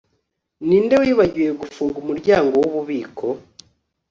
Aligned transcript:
ninde 0.67 0.95
wibagiwe 1.01 1.51
gufunga 1.61 1.95
umuryango 2.03 2.51
wububiko 2.61 3.27